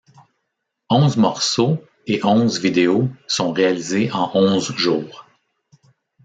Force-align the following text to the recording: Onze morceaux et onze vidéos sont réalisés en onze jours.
Onze 0.89 1.15
morceaux 1.19 1.77
et 2.07 2.25
onze 2.25 2.59
vidéos 2.59 3.07
sont 3.27 3.51
réalisés 3.51 4.11
en 4.11 4.31
onze 4.33 4.75
jours. 4.75 5.27